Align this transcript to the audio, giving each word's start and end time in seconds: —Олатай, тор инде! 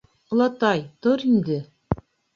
—Олатай, 0.31 0.79
тор 1.01 1.19
инде! 1.31 1.59